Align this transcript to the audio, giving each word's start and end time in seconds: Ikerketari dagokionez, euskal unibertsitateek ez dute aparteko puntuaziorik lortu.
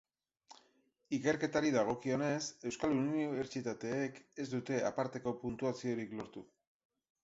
Ikerketari 1.17 1.69
dagokionez, 1.75 2.41
euskal 2.71 2.97
unibertsitateek 2.97 4.21
ez 4.47 4.51
dute 4.59 4.85
aparteko 4.93 5.39
puntuaziorik 5.47 6.23
lortu. 6.23 6.49